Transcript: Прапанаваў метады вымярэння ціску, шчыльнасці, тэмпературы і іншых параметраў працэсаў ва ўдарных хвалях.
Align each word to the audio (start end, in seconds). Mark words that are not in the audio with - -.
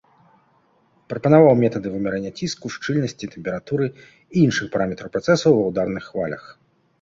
Прапанаваў 1.11 1.51
метады 1.63 1.91
вымярэння 1.95 2.31
ціску, 2.39 2.71
шчыльнасці, 2.77 3.29
тэмпературы 3.35 3.87
і 3.91 4.37
іншых 4.45 4.73
параметраў 4.77 5.13
працэсаў 5.19 5.51
ва 5.59 5.63
ўдарных 5.69 6.03
хвалях. 6.09 6.43